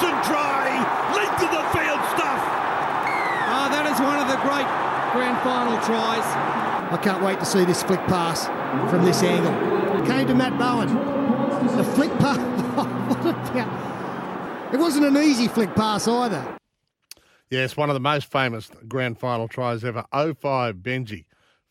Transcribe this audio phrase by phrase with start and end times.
[0.00, 1.14] Magnificent try.
[1.14, 2.40] Length of the field stuff.
[3.50, 4.66] Ah, that is one of the great
[5.12, 6.24] grand final tries.
[6.90, 8.46] I can't wait to see this flick pass
[8.90, 9.52] from this angle.
[10.06, 10.88] Came to Matt Bowen.
[11.76, 13.74] The flick pass.
[14.70, 16.58] It wasn't an easy flick pass either.
[17.48, 20.04] Yes, one of the most famous grand final tries ever.
[20.12, 20.34] 05
[20.76, 21.24] Benji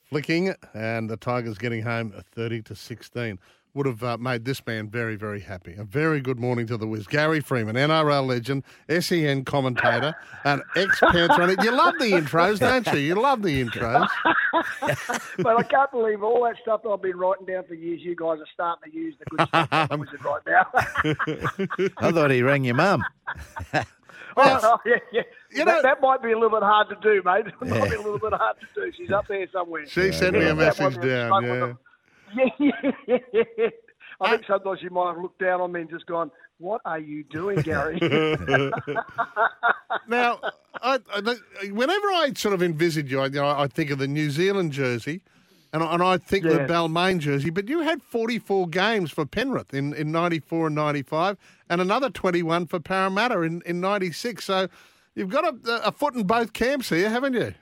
[0.04, 3.38] flicking, and the Tigers getting home 30 to 16.
[3.78, 5.76] Would have uh, made this man very, very happy.
[5.78, 7.06] A very good morning to the Wiz.
[7.06, 11.56] Gary Freeman, NRL legend, SEN commentator, and ex Panther.
[11.62, 12.98] You love the intros, don't you?
[12.98, 14.08] You love the intros.
[15.38, 18.02] but I can't believe all that stuff that I've been writing down for years.
[18.02, 21.88] You guys are starting to use the good stuff on the Wizard right now.
[22.00, 23.04] I thought he rang your mum.
[23.76, 25.22] oh, yeah, yeah.
[25.52, 27.46] You that, know- that might be a little bit hard to do, mate.
[27.46, 28.92] It might be a little bit hard to do.
[28.98, 29.86] She's up there somewhere.
[29.86, 31.74] She sent me a message down, struggle yeah.
[32.36, 33.18] Yeah, yeah,
[33.58, 33.70] yeah.
[34.20, 37.00] I think sometimes you might have looked down on me and just gone, "What are
[37.00, 38.00] you doing, Gary?"
[40.08, 40.40] Now,
[40.82, 41.36] I, I,
[41.72, 44.72] whenever I sort of envisage you, I, you know, I think of the New Zealand
[44.72, 45.22] jersey,
[45.74, 47.50] and, I- and I think of the Balmain jersey.
[47.50, 51.38] But you had 44 games for Penrith in, in 94 and 95,
[51.70, 54.44] and another 21 for Parramatta in, in 96.
[54.46, 54.68] So
[55.16, 57.54] you've got a, a foot in both camps here, haven't you?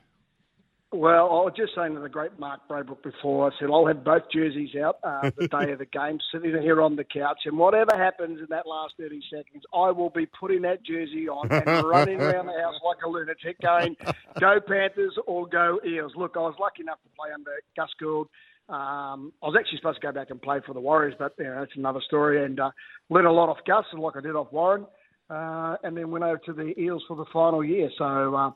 [0.96, 4.06] Well, I was just saying to the great Mark Braybrook before, I said I'll have
[4.06, 7.58] both jerseys out uh, the day of the game, sitting here on the couch, and
[7.58, 11.86] whatever happens in that last 30 seconds, I will be putting that jersey on and
[11.86, 13.98] running around the house like a lunatic going,
[14.40, 16.14] go Panthers or go Eels.
[16.16, 18.30] Look, I was lucky enough to play under Gus Gould.
[18.70, 21.44] Um, I was actually supposed to go back and play for the Warriors, but you
[21.44, 22.72] know, that's another story, and uh,
[23.10, 24.86] learned a lot off Gus, and like I did off Warren,
[25.30, 27.90] uh, and then went over to the Eels for the final year.
[27.98, 28.52] So, uh,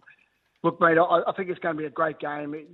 [0.63, 2.53] Look, mate, I, I think it's going to be a great game.
[2.53, 2.67] It,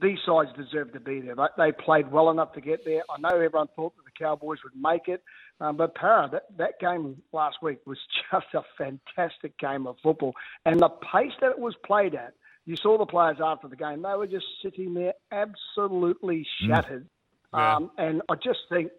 [0.00, 1.36] these sides deserve to be there.
[1.56, 3.02] They, played well enough to get there.
[3.08, 5.22] I know everyone thought that the Cowboys would make it,
[5.60, 7.98] um, but Para, that, that game last week was
[8.32, 10.34] just a fantastic game of football.
[10.66, 12.34] And the pace that it was played at,
[12.66, 17.06] you saw the players after the game, they were just sitting there absolutely shattered.
[17.52, 17.76] Yeah.
[17.76, 18.90] Um, and I just think,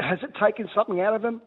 [0.00, 1.40] has it taken something out of them?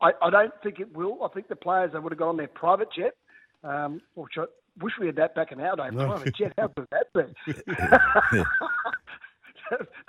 [0.00, 1.22] I, I don't think it will.
[1.22, 3.14] I think the players, they would have gone on their private jet,
[3.62, 4.44] um, which I
[4.80, 5.90] wish we had that back in our day.
[5.90, 8.42] Private jet, how good would that be?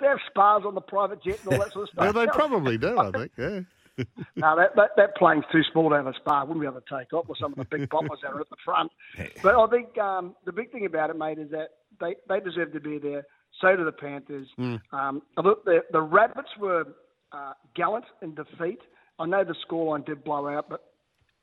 [0.00, 2.04] they have spas on the private jet and all that sort of stuff.
[2.04, 3.32] Yeah, they probably do, I think.
[3.36, 3.60] Yeah.
[4.36, 6.42] no, that, that, that plane's too small to have a spa.
[6.42, 8.48] Wouldn't be able to take off with some of the big bombers that are at
[8.48, 8.90] the front.
[9.42, 11.68] But I think um, the big thing about it, mate, is that
[12.00, 13.24] they, they deserve to be there.
[13.60, 14.48] So do the Panthers.
[14.58, 16.84] Um, I thought the, the Rabbits were
[17.32, 18.80] uh, gallant in defeat.
[19.18, 20.91] I know the scoreline did blow out, but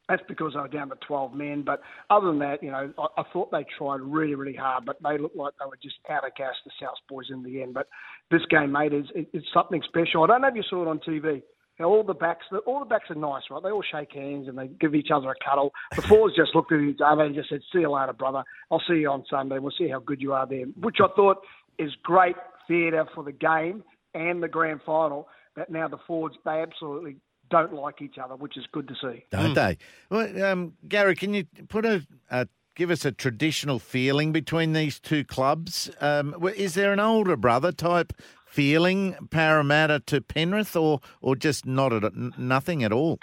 [0.09, 1.63] that's because they were down to 12 men.
[1.63, 4.97] But other than that, you know, I, I thought they tried really, really hard, but
[5.03, 7.75] they looked like they were just out of gas, the South boys, in the end.
[7.75, 7.87] But
[8.31, 10.23] this game, mate, is it, it's something special.
[10.23, 11.43] I don't know if you saw it on TV.
[11.79, 13.63] All the backs, all the backs are nice, right?
[13.63, 15.71] They all shake hands and they give each other a cuddle.
[15.95, 18.43] The forwards just looked at each other and just said, "See you later, brother.
[18.69, 19.59] I'll see you on Sunday.
[19.59, 21.37] We'll see how good you are there." Which I thought
[21.77, 22.35] is great
[22.67, 25.29] theatre for the game and the grand final.
[25.55, 27.15] That now the forwards they absolutely
[27.49, 29.25] don't like each other, which is good to see.
[29.31, 29.77] don't they?
[30.09, 34.99] Well, um, Gary, can you put a, a give us a traditional feeling between these
[34.99, 35.89] two clubs?
[35.99, 38.13] Um, is there an older brother type
[38.45, 43.19] feeling Parramatta to Penrith, or or just not at nothing at all?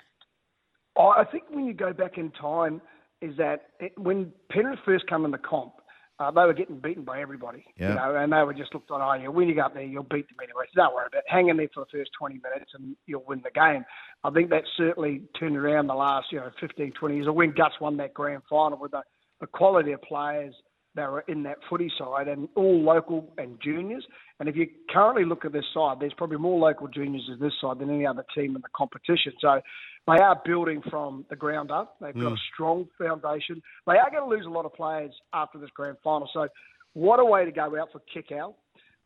[0.97, 2.81] I I think when you go back in time,
[3.21, 5.73] is that it, when Penrith first come in the comp,
[6.19, 7.91] uh, they were getting beaten by everybody, Yeah.
[7.91, 9.83] you know, and they were just looked on, oh, yeah, when you go up there,
[9.83, 10.65] you'll beat them anyway.
[10.75, 11.25] So don't worry about it.
[11.29, 13.85] Hang in there for the first 20 minutes and you'll win the game.
[14.25, 17.27] I think that certainly turned around the last, you know, 15, 20 years.
[17.27, 19.03] Or when Gus won that grand final with the,
[19.41, 20.55] the quality of players
[20.97, 24.05] that were in that footy side and all local and juniors.
[24.41, 27.53] And if you currently look at this side, there's probably more local juniors in this
[27.61, 29.33] side than any other team in the competition.
[29.41, 29.61] So
[30.07, 31.97] They are building from the ground up.
[32.01, 33.63] They've got a strong foundation.
[33.87, 36.29] They are going to lose a lot of players after this grand final.
[36.33, 36.49] So,
[36.95, 38.55] what a way to go out for Kikau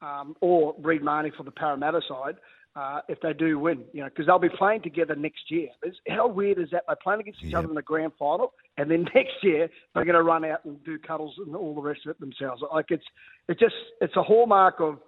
[0.01, 2.37] um, or Reed Mahoney for the Parramatta side
[2.77, 5.69] uh, if they do win, you know, because they'll be playing together next year.
[5.83, 6.85] It's, how weird is that?
[6.87, 10.15] They're playing against each other in the grand final, and then next year they're going
[10.15, 12.63] to run out and do cuddles and all the rest of it themselves.
[12.73, 13.05] Like it's,
[13.49, 14.99] it's just, it's a hallmark of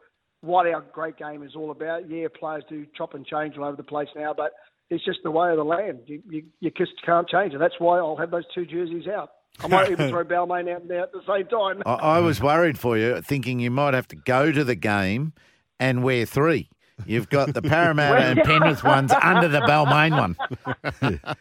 [0.40, 2.10] what our great game is all about.
[2.10, 4.52] Yeah, players do chop and change all over the place now, but
[4.90, 6.00] it's just the way of the land.
[6.06, 7.58] You, you, you just can't change it.
[7.58, 9.30] That's why I'll have those two jerseys out.
[9.60, 11.82] I might even throw Balmain out there at the same time.
[11.86, 15.32] I, I was worried for you, thinking you might have to go to the game
[15.78, 16.68] and wear three.
[17.06, 20.36] You've got the Parramatta and Penrith ones under the Balmain one.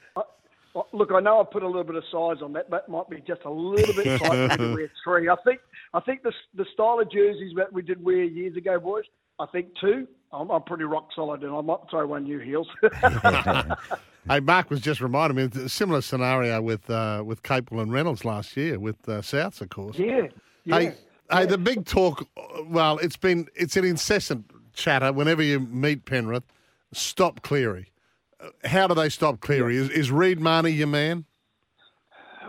[0.93, 2.69] Look, I know I put a little bit of size on that.
[2.69, 5.29] That might be just a little bit tight for me to wear three.
[5.29, 5.59] I think
[5.93, 9.03] I think the the style of jerseys that we did wear years ago, boys.
[9.39, 10.07] I think two.
[10.31, 12.67] I'm, I'm pretty rock solid, and I might throw one new heels.
[14.29, 17.91] Hey, Mark was just reminding me of a similar scenario with uh, with Capewell and
[17.91, 19.97] Reynolds last year with uh, Souths, of course.
[19.97, 20.27] yeah,
[20.63, 20.79] yeah.
[20.79, 20.95] Hey,
[21.31, 22.27] hey, the big talk.
[22.67, 26.43] Well, it's been it's an incessant chatter whenever you meet Penrith.
[26.93, 27.91] Stop Cleary.
[28.65, 29.77] How do they stop Cleary?
[29.77, 31.25] Is, is Reed Mahoney your man?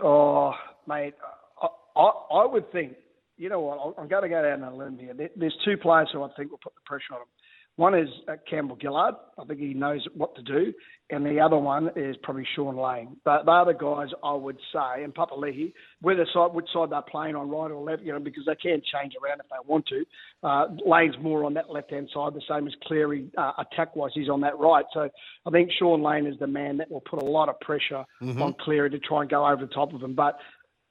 [0.03, 0.53] Oh,
[0.87, 1.13] mate,
[1.61, 2.09] I, I,
[2.41, 2.93] I would think,
[3.37, 5.13] you know what, I'm- going to go down on a limb here.
[5.35, 7.27] There's two players who I think will put the pressure on him.
[7.75, 9.15] One is uh, Campbell Gillard.
[9.39, 10.73] I think he knows what to do.
[11.09, 13.17] And the other one is probably Shaun Lane.
[13.25, 17.35] But they're the guys I would say, and Papali'i, whether side, which side they're playing
[17.35, 20.05] on, right or left, you know, because they can change around if they want to.
[20.43, 24.11] Uh, Lane's more on that left-hand side, the same as Cleary uh, attack-wise.
[24.13, 24.85] He's on that right.
[24.93, 25.09] So
[25.45, 28.05] I think Shaun Lane is the man that will put a lot of pressure
[28.43, 30.13] on Cleary to try and go over the top of him.
[30.13, 30.37] But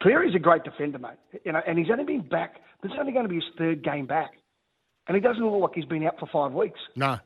[0.02, 1.19] Cleary's a great defender, mate.
[1.44, 2.56] You know, and he's only been back.
[2.82, 4.32] This is only going to be his third game back,
[5.09, 6.79] and he doesn't look like he's been out for five weeks.
[6.97, 7.19] No.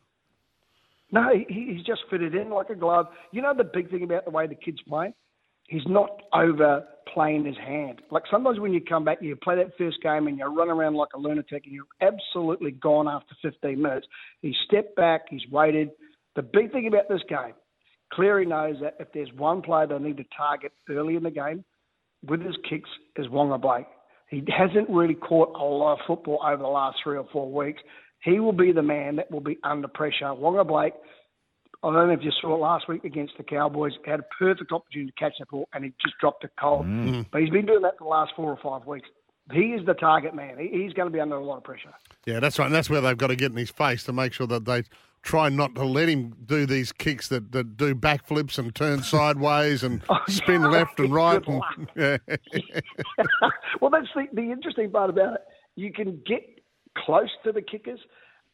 [1.12, 3.06] No, he, he's just fitted in like a glove.
[3.32, 5.14] You know the big thing about the way the kids play?
[5.68, 8.00] He's not overplaying his hand.
[8.10, 10.94] Like sometimes when you come back, you play that first game and you run around
[10.94, 14.06] like a lunatic and you're absolutely gone after 15 minutes.
[14.42, 15.90] He stepped back, he's waited.
[16.36, 17.54] The big thing about this game,
[18.12, 21.64] Cleary knows that if there's one player they need to target early in the game
[22.28, 23.86] with his kicks is Waqa Blake.
[24.28, 27.80] He hasn't really caught a lot of football over the last three or four weeks.
[28.22, 30.24] He will be the man that will be under pressure.
[30.24, 30.94] Waqa Blake,
[31.82, 34.72] I don't know if you saw it last week against the Cowboys, had a perfect
[34.72, 36.86] opportunity to catch that ball and he just dropped it cold.
[36.86, 37.08] Mm.
[37.08, 37.26] Mm.
[37.30, 39.08] But he's been doing that for the last four or five weeks.
[39.52, 40.58] He is the target man.
[40.58, 41.94] He, he's going to be under a lot of pressure.
[42.24, 42.66] Yeah, that's right.
[42.66, 44.82] And that's where they've got to get in his face to make sure that they
[45.26, 49.82] try not to let him do these kicks that, that do backflips and turn sideways
[49.82, 51.42] and oh, spin left and right.
[51.46, 51.62] And,
[51.96, 52.16] yeah.
[53.80, 55.40] well, that's the, the interesting part about it.
[55.74, 56.60] You can get
[56.96, 57.98] close to the kickers,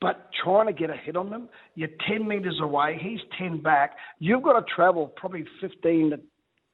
[0.00, 3.96] but trying to get a hit on them, you're 10 metres away, he's 10 back.
[4.18, 6.20] You've got to travel probably 15 to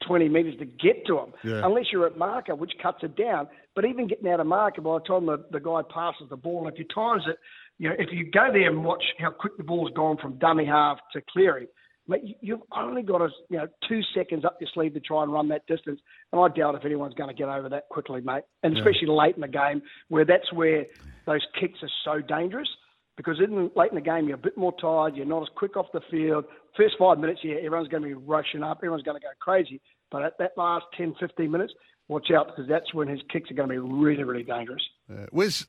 [0.06, 1.60] 20 metres to get to him, Yeah.
[1.64, 3.48] unless you're at marker, which cuts it down.
[3.74, 6.68] But even getting out of marker, by the time the, the guy passes the ball,
[6.68, 7.36] if you times it,
[7.78, 10.64] you know, if you go there and watch how quick the ball's gone from dummy
[10.64, 11.68] half to Cleary,
[12.06, 15.22] mate, you- you've only got a, you know two seconds up your sleeve to try
[15.22, 16.00] and run that distance.
[16.32, 18.44] And I doubt if anyone's going to get over that quickly, mate.
[18.62, 20.86] And especially late in the game, where that's where
[21.26, 22.68] those kicks are so dangerous.
[23.16, 25.16] Because in late in the game, you're a bit more tired.
[25.16, 26.44] You're not as quick off the field.
[26.76, 28.78] First five minutes, yeah, everyone's going to be rushing up.
[28.78, 29.80] Everyone's going to go crazy.
[30.12, 31.72] But at that last 10, 15 minutes,
[32.06, 34.82] watch out because that's when his kicks are going to be really, really dangerous.
[35.10, 35.66] Uh, Wiz,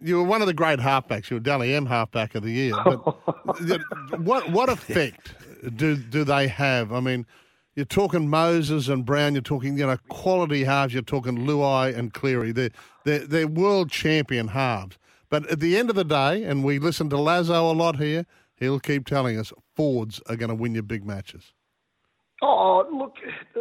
[0.00, 1.30] you were one of the great halfbacks.
[1.30, 2.74] You were Dally M halfback of the year.
[2.84, 2.98] But
[4.20, 5.34] what what effect
[5.76, 6.92] do do they have?
[6.92, 7.26] I mean,
[7.74, 9.34] you're talking Moses and Brown.
[9.34, 10.94] You're talking you know quality halves.
[10.94, 12.52] You're talking Luai and Cleary.
[12.52, 12.70] They're
[13.04, 14.98] they're, they're world champion halves.
[15.30, 18.26] But at the end of the day, and we listen to Lazo a lot here.
[18.56, 21.52] He'll keep telling us Fords are going to win your big matches.
[22.40, 23.14] Oh, look,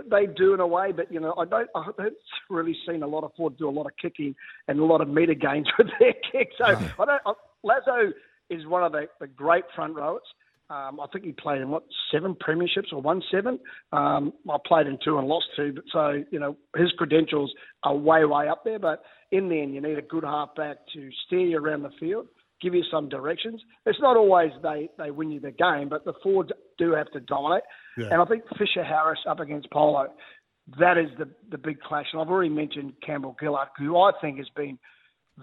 [0.10, 1.70] they do in a way, but you know, I don't.
[1.76, 2.16] I haven't
[2.50, 4.36] really seen a lot of Ford do a lot of kicking
[4.68, 6.56] and a lot of meter gains with their kicks.
[6.58, 7.22] So I don't.
[7.26, 8.14] I, Lazo
[8.50, 10.22] is one of the, the great front rowers.
[10.70, 13.58] Um, I think he played in what seven premierships or won seven.
[13.94, 17.54] Um, I played in two and lost two, but so you know his credentials
[17.84, 18.80] are way way up there.
[18.80, 22.28] But in the end, you need a good halfback to steer you around the field,
[22.62, 23.62] give you some directions.
[23.86, 27.20] It's not always they they win you the game, but the Fords do have to
[27.20, 27.64] dominate.
[27.98, 28.08] Yeah.
[28.12, 30.08] And I think Fisher Harris up against Paulo,
[30.80, 32.08] that is the the big clash.
[32.14, 34.78] And I've already mentioned Campbell Gillard, who I think has been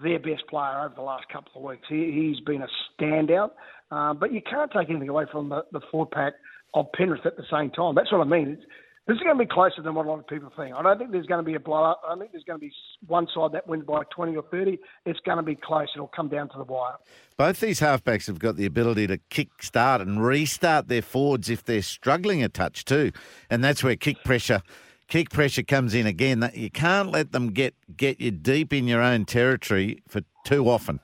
[0.01, 1.83] their best player over the last couple of weeks.
[1.89, 2.67] He, he's been a
[3.01, 3.51] standout,
[3.91, 6.33] uh, but you can't take anything away from the, the forward pack
[6.73, 7.95] of Penrith at the same time.
[7.95, 8.49] That's what I mean.
[8.49, 8.63] It's,
[9.07, 10.75] This is going to be closer than what a lot of people think.
[10.75, 11.97] I don't think there's going to be a blowout.
[12.03, 12.73] I don't think there's going to be
[13.05, 14.79] one side that wins by 20 or 30.
[15.05, 15.89] It's going to be close.
[15.95, 16.95] It'll come down to the wire.
[17.37, 21.63] Both these halfbacks have got the ability to kick start and restart their forwards if
[21.63, 23.11] they're struggling a touch too.
[23.51, 24.63] And that's where kick pressure
[25.07, 26.39] kick pressure comes in again.
[26.39, 30.67] That You can't let them get, get you deep in your own territory for too
[30.67, 30.99] often.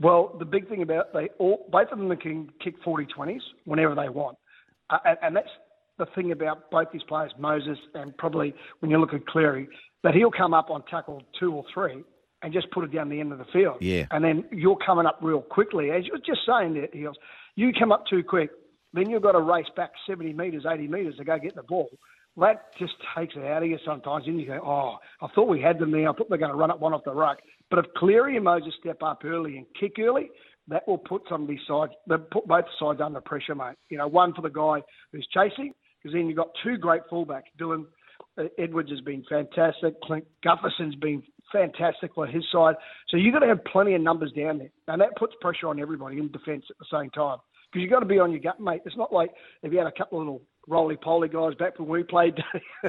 [0.00, 3.94] Well, the big thing about they all both of them can kick 40 20s whenever
[3.94, 4.36] they want.
[4.90, 5.48] Uh, and, and that's
[6.04, 9.68] the thing about both these players, Moses and probably when you look at Cleary,
[10.02, 12.02] that he'll come up on tackle two or three
[12.42, 13.76] and just put it down the end of the field.
[13.80, 14.06] Yeah.
[14.10, 15.90] And then you're coming up real quickly.
[15.90, 17.16] As you were just saying there, Heels,
[17.54, 18.50] you come up too quick,
[18.92, 21.88] then you've got to race back 70 metres, 80 metres to go get the ball.
[22.36, 24.26] That just takes it out of you sometimes.
[24.26, 26.08] And you go, oh, I thought we had them there.
[26.08, 27.38] I thought they're going to run up one off the ruck.
[27.70, 30.30] But if Cleary and Moses step up early and kick early,
[30.68, 33.76] that will put some of these sides, put both sides under pressure, mate.
[33.88, 34.82] You know, one for the guy
[35.12, 37.50] who's chasing, because then you've got two great fullbacks.
[37.60, 37.84] Dylan
[38.38, 40.00] uh, Edwards has been fantastic.
[40.02, 42.74] Clint Gutherson's been fantastic for his side.
[43.08, 44.70] So you've got to have plenty of numbers down there.
[44.88, 47.38] And that puts pressure on everybody in defence at the same time.
[47.70, 48.82] Because you've got to be on your gut, mate.
[48.84, 49.30] It's not like
[49.62, 52.34] if you had a couple of little roly poly guys back when we played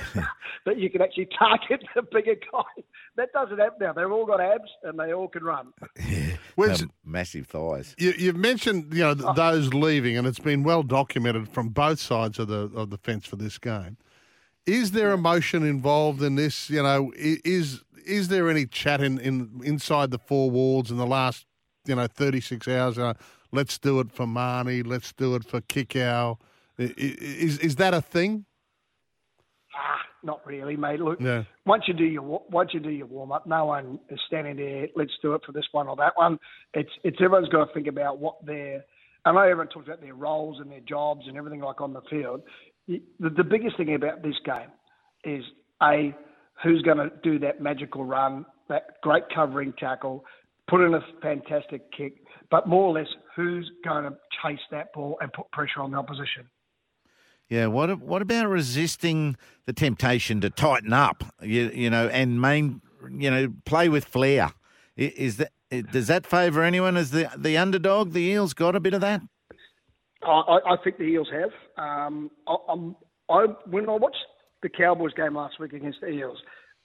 [0.65, 2.83] that you can actually target the bigger guy.
[3.15, 3.93] That doesn't happen now.
[3.93, 5.73] They've all got abs and they all can run.
[6.55, 7.95] Which, massive thighs.
[7.97, 11.99] You, you've mentioned you know th- those leaving, and it's been well documented from both
[11.99, 13.97] sides of the of the fence for this game.
[14.65, 16.69] Is there emotion involved in this?
[16.69, 21.07] You know, is is there any chat in, in inside the four walls in the
[21.07, 21.45] last
[21.85, 22.97] you know thirty six hours?
[22.97, 23.13] Uh,
[23.51, 24.83] let's do it for Mahoney.
[24.83, 26.37] Let's do it for Kikau.
[26.77, 28.45] Is is that a thing?
[29.75, 30.99] Ah, not really, mate.
[30.99, 31.19] Look,
[31.65, 34.87] once you do your once you do your warm up, no one is standing there.
[34.95, 36.39] Let's do it for this one or that one.
[36.73, 38.83] It's it's everyone's got to think about what their.
[39.25, 42.01] I know everyone talks about their roles and their jobs and everything like on the
[42.09, 42.41] field.
[42.87, 44.69] The, the biggest thing about this game
[45.23, 45.43] is
[45.81, 46.13] a
[46.61, 50.25] who's going to do that magical run, that great covering tackle,
[50.69, 52.15] put in a fantastic kick,
[52.51, 54.11] but more or less who's going to
[54.43, 56.49] chase that ball and put pressure on the opposition.
[57.49, 59.35] Yeah, what what about resisting
[59.65, 61.23] the temptation to tighten up?
[61.41, 62.81] You you know, and main
[63.11, 64.51] you know play with flair.
[64.95, 65.51] Is that
[65.91, 68.13] does that favour anyone as the the underdog?
[68.13, 69.21] The Eels got a bit of that.
[70.25, 71.51] I, I think the Eels have.
[71.77, 72.95] Um, I, I'm,
[73.29, 74.17] I when I watched
[74.61, 76.37] the Cowboys game last week against the Eels,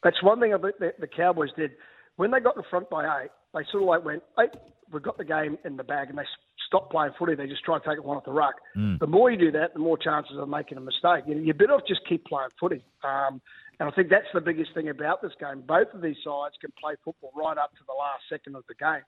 [0.03, 1.73] that's one thing that the Cowboys did.
[2.17, 4.49] When they got in front by eight, they sort of like went, "Hey,
[4.93, 6.25] we've got the game in the bag," and they
[6.69, 7.35] s- stopped playing footy.
[7.35, 8.55] They just try to take it one off the ruck.
[9.01, 11.25] The more you do that, the more chances of making a mistake.
[11.27, 12.85] You you're better off just keep playing footy.
[13.03, 13.41] Um,
[13.81, 15.63] and I think that's the biggest thing about this game.
[15.67, 18.75] Both of these sides can play football right up to the last second of the
[18.75, 19.03] game,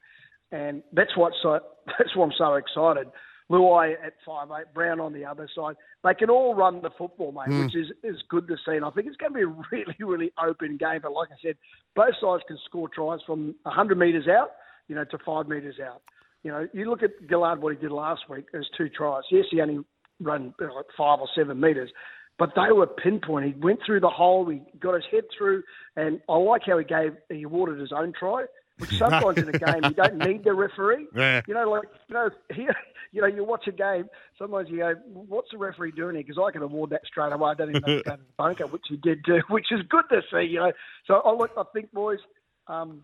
[0.53, 1.61] and that's what so
[1.99, 3.09] that's why I'm so excited.
[3.51, 5.75] Luai at five eight, Brown on the other side.
[6.05, 8.77] They can all run the football, mate, which is, is good to see.
[8.77, 11.01] And I think it's going to be a really, really open game.
[11.03, 11.57] But like I said,
[11.97, 14.53] both sides can score tries from 100 metres out,
[14.87, 16.01] you know, to five metres out.
[16.43, 19.25] You know, you look at Gillard, what he did last week, there's two tries.
[19.31, 19.81] Yes, he only
[20.21, 21.91] run you like five or seven metres,
[22.39, 23.47] but they were pinpoint.
[23.47, 25.63] He went through the hole, he got his head through,
[25.97, 28.47] and I like how he gave, he awarded his own try,
[28.79, 31.07] which sometimes in a game you don't need the referee.
[31.15, 31.43] Yeah.
[31.47, 32.69] You know, like, you know, he,
[33.13, 36.25] you know, you watch a game, sometimes you go, what's the referee doing here?
[36.27, 37.51] Because I can award that straight away.
[37.51, 39.81] I don't even have to go to the bunker, which he did do, which is
[39.89, 40.73] good to see, you know.
[41.07, 42.21] So I, look, I think, boys,
[42.69, 43.03] um,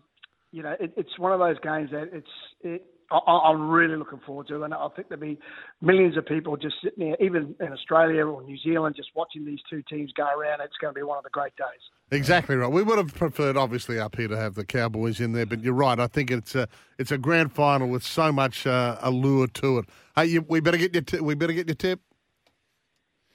[0.51, 2.27] you know, it, it's one of those games that it's,
[2.61, 5.39] it, I, I'm really looking forward to, and I think there'll be
[5.81, 9.59] millions of people just sitting there, even in Australia or New Zealand, just watching these
[9.69, 10.59] two teams go around.
[10.61, 11.79] It's going to be one of the great days.
[12.11, 12.71] Exactly right.
[12.71, 15.73] We would have preferred, obviously, up here to have the Cowboys in there, but you're
[15.73, 15.99] right.
[15.99, 19.85] I think it's a it's a grand final with so much uh, allure to it.
[20.15, 22.01] Hey, you, we better get your t- we better get your tip.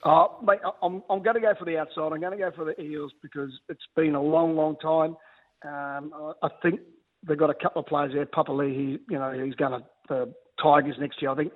[0.02, 2.12] Uh, mate, I'm, I'm going to go for the outside.
[2.12, 5.16] I'm going to go for the Eels because it's been a long, long time.
[5.64, 6.80] Um, I think
[7.26, 8.26] they've got a couple of players there.
[8.26, 11.30] Papali'i, he, you know, he's going to the Tigers next year.
[11.30, 11.52] I think,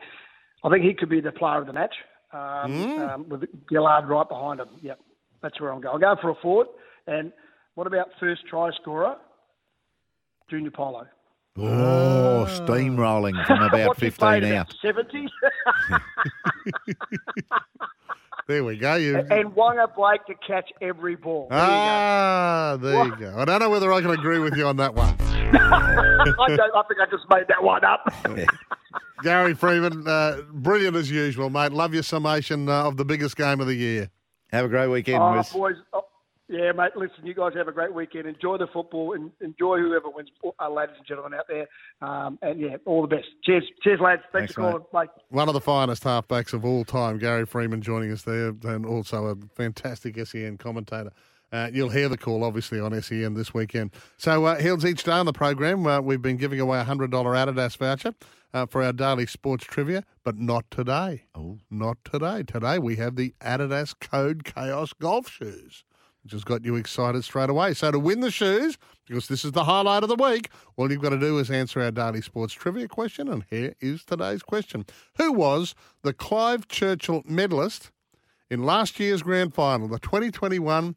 [0.65, 1.95] I think he could be the player of the match
[2.33, 4.69] um, um, with Gillard right behind him.
[4.83, 4.99] Yep,
[5.43, 5.95] that's where I'm going.
[5.95, 6.69] I'll go for a forward.
[7.07, 7.33] And
[7.75, 9.17] what about first try scorer?
[10.51, 11.07] Junior Paulo.
[11.59, 14.43] Oh, steamrolling from about 15 out.
[14.43, 15.29] about 70?
[18.47, 18.95] There we go.
[18.95, 19.17] You.
[19.19, 21.49] and Waqa Blake to catch every ball.
[21.51, 21.65] There you.
[21.65, 23.35] Ah, there you go.
[23.37, 25.17] I don't know whether I can agree with you on that one.
[25.21, 28.13] I, don't, I think I just made that one up.
[29.23, 31.73] Gary Freeman, uh, brilliant as usual, mate.
[31.73, 34.11] Love your summation uh, of the biggest game of the year.
[34.53, 36.05] Have a great weekend, Oh, boys, oh,
[36.49, 36.93] Yeah, mate.
[36.95, 38.27] Listen, you guys have a great weekend.
[38.27, 40.29] Enjoy the football and enjoy whoever wins,
[40.61, 41.67] uh, ladies and gentlemen out there.
[42.01, 43.27] Um, and yeah, all the best.
[43.43, 44.23] Cheers, cheers, lads.
[44.33, 44.85] Thanks, Thanks, for calling.
[44.93, 45.07] Bye.
[45.31, 49.27] One of the finest halfbacks of all time, Gary Freeman, joining us there, and also
[49.27, 51.11] a fantastic SEN commentator.
[51.53, 53.93] Uh, you'll hear the call, obviously, on SEN this weekend.
[54.17, 57.09] So, uh, Hills, each day on the program, uh, we've been giving away a $100
[57.09, 58.15] Adidas voucher
[58.53, 61.25] uh, for our daily sports trivia, but not today.
[61.35, 61.59] Oh.
[61.71, 62.43] Not today.
[62.43, 65.85] Today we have the Adidas Code Chaos golf shoes,
[66.27, 67.73] which has got you excited straight away.
[67.73, 71.01] So, to win the shoes, because this is the highlight of the week, all you've
[71.01, 73.29] got to do is answer our daily sports trivia question.
[73.29, 74.87] And here is today's question
[75.19, 77.93] Who was the Clive Churchill medalist
[78.51, 80.97] in last year's grand final, the 2021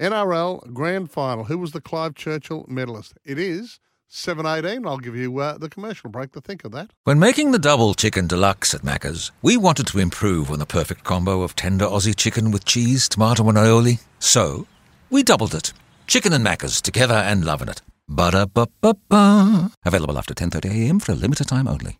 [0.00, 1.44] NRL grand final?
[1.44, 3.12] Who was the Clive Churchill medalist?
[3.22, 3.80] It is
[4.12, 4.86] 718.
[4.86, 6.90] I'll give you uh, the commercial break to think of that.
[7.04, 11.04] When making the double chicken deluxe at Macca's, we wanted to improve on the perfect
[11.04, 14.00] combo of tender Aussie chicken with cheese, tomato, and aioli.
[14.18, 14.66] So,
[15.10, 15.72] we doubled it.
[16.06, 17.82] Chicken and Macca's together and loving it.
[18.08, 19.70] Ba-da-ba-ba-ba.
[19.84, 21.98] Available after 10.30am for a limited time only.